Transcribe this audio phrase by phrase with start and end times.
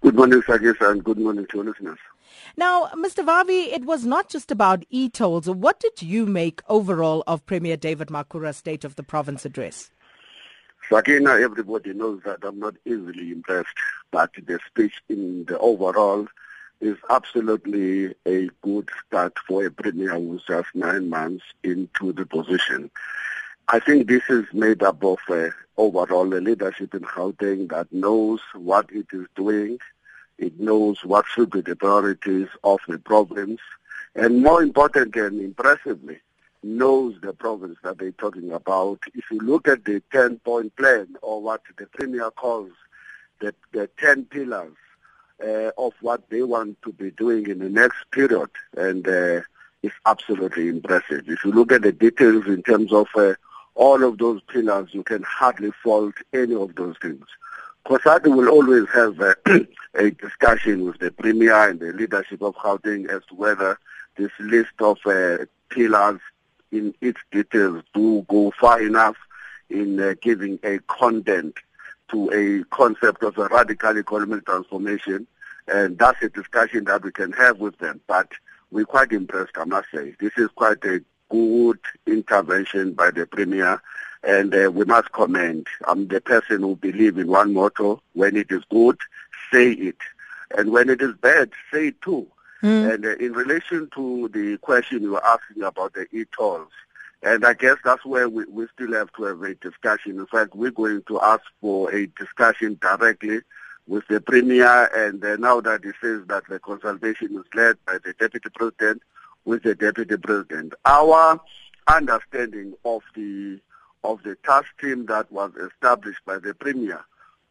[0.00, 1.98] Good morning, Sagis, and good morning to listeners.
[2.56, 3.26] Now, Mr.
[3.26, 5.50] Vavi, it was not just about e-tolls.
[5.50, 9.90] What did you make overall of Premier David Makhura's State of the Province address?
[10.88, 13.74] Sakina, everybody knows that I'm not easily impressed,
[14.12, 16.28] but the speech in the overall
[16.80, 22.88] is absolutely a good start for a premier who's just nine months into the position.
[23.70, 28.40] I think this is made up of uh, overall a leadership in Gauteng that knows
[28.54, 29.78] what it is doing,
[30.38, 33.60] it knows what should be the priorities of the province,
[34.14, 36.18] and more importantly and impressively,
[36.62, 39.00] knows the province that they're talking about.
[39.14, 42.72] If you look at the 10-point plan or what the Premier calls
[43.40, 44.76] the, the 10 pillars
[45.44, 49.42] uh, of what they want to be doing in the next period, and uh,
[49.82, 51.28] it's absolutely impressive.
[51.28, 53.34] If you look at the details in terms of uh,
[53.78, 57.24] all of those pillars, you can hardly fault any of those things.
[57.86, 59.36] COSATU will always have a,
[59.94, 63.78] a, discussion with the Premier and the leadership of Gauteng as to whether
[64.16, 65.38] this list of uh,
[65.70, 66.20] pillars
[66.72, 69.16] in its details do go far enough
[69.70, 71.54] in uh, giving a content
[72.10, 75.24] to a concept of a radical economic transformation.
[75.68, 78.00] And that's a discussion that we can have with them.
[78.08, 78.32] But
[78.72, 80.16] we're quite impressed, I must say.
[80.18, 83.82] This is quite a good intervention by the Premier.
[84.22, 85.68] And uh, we must commend.
[85.86, 88.98] I'm the person who believes in one motto, when it is good,
[89.52, 89.96] say it.
[90.56, 92.26] And when it is bad, say it too.
[92.62, 92.94] Mm.
[92.94, 96.72] And uh, in relation to the question you were asking about the e-tolls,
[97.22, 100.18] and I guess that's where we, we still have to have a discussion.
[100.18, 103.40] In fact, we're going to ask for a discussion directly
[103.86, 107.98] with the Premier, and uh, now that he says that the consultation is led by
[108.04, 109.02] the Deputy President,
[109.48, 110.74] with the Deputy President.
[110.84, 111.40] Our
[111.86, 113.58] understanding of the
[114.04, 117.02] of the task team that was established by the Premier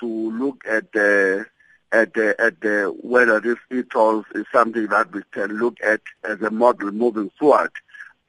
[0.00, 1.46] to look at the
[1.92, 6.42] at the, at the, whether this e-tolls is something that we can look at as
[6.42, 7.70] a model moving forward,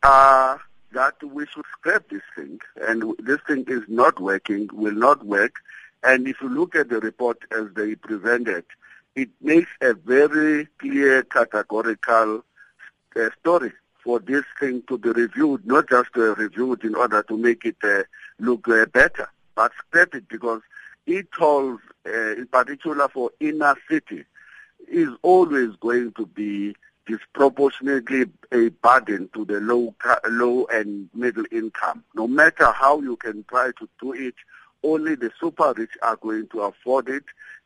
[0.03, 0.59] uh,
[0.91, 2.59] that we should scrap this thing.
[2.87, 5.55] And this thing is not working, will not work.
[6.03, 8.65] And if you look at the report as they presented,
[9.15, 12.43] it makes a very clear categorical
[13.15, 13.71] uh, story
[14.03, 17.77] for this thing to be reviewed, not just uh, reviewed in order to make it
[17.83, 18.03] uh,
[18.39, 20.61] look uh, better, but scrap it because
[21.07, 24.23] e-tolls, uh, in particular for inner city,
[24.87, 26.75] is always going to be
[27.07, 29.95] disproportionately a burden to the low,
[30.29, 32.03] low and middle income.
[32.15, 34.35] No matter how you can try to do it,
[34.83, 37.23] only the super rich are going to afford it,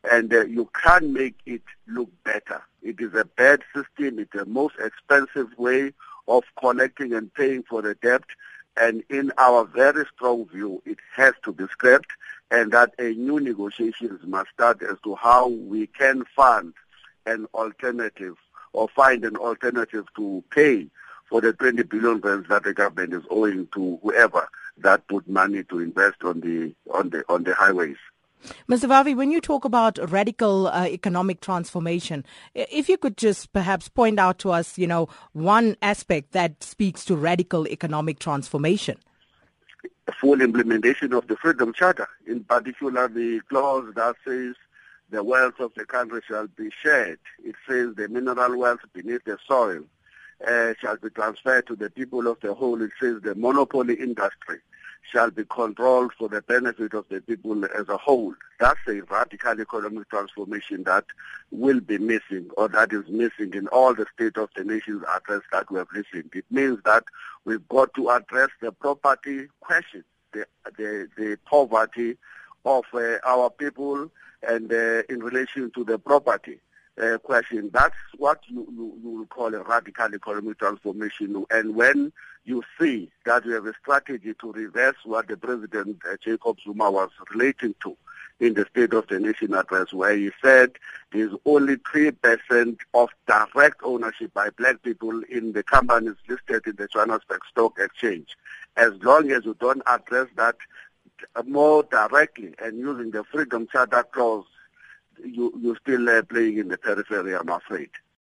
[0.10, 2.62] and uh, you can't make it look better.
[2.81, 4.19] It is a bad system.
[4.19, 5.94] It's the most expensive way
[6.28, 8.23] of collecting and paying for the debt,
[8.78, 12.12] and in our very strong view, it has to be scrapped
[12.51, 16.73] and that a new negotiations must start as to how we can fund
[17.25, 18.35] an alternative
[18.73, 20.88] or find an alternative to pay
[21.29, 24.47] for the 20 billion rands that the government is owing to whoever
[24.78, 27.97] that put money to invest on the on the on the highways.
[28.69, 28.88] Mr.
[28.88, 34.19] Vavi, when you talk about radical uh, economic transformation, if you could just perhaps point
[34.19, 38.97] out to us, you know, one aspect that speaks to radical economic transformation
[40.19, 44.56] full implementation of the Freedom Charter, in particular the clause that says
[45.09, 47.19] the wealth of the country shall be shared.
[47.44, 49.83] It says the mineral wealth beneath the soil
[50.47, 52.81] uh, shall be transferred to the people of the whole.
[52.81, 54.59] It says the monopoly industry
[55.12, 58.34] shall be controlled for the benefit of the people as a whole.
[58.60, 61.06] That's a radical economic transformation that
[61.52, 65.42] will be missing or that is missing in all the State of the Nation's address
[65.52, 66.32] that we have listened.
[66.34, 67.04] It means that
[67.46, 70.46] we've got to address the property question, the,
[70.78, 72.18] the, the poverty
[72.66, 74.12] of uh, our people
[74.48, 76.60] and uh, in relation to the property
[77.02, 77.70] uh, question.
[77.74, 81.46] That's what you, you, you will call a radical economic transformation.
[81.50, 82.12] And when
[82.50, 86.90] you see that we have a strategy to reverse what the President uh, Jacob Zuma
[86.90, 87.96] was relating to
[88.40, 90.72] in the State of the Nation address, where he said
[91.12, 96.88] there's only 3% of direct ownership by black people in the companies listed in the
[96.88, 98.36] Johannesburg Stock Exchange.
[98.78, 100.56] As long as you don't address that
[101.45, 104.45] more directly and using the Freedom Charter clause
[105.24, 107.90] you, you're still uh, playing in the periphery, I'm afraid.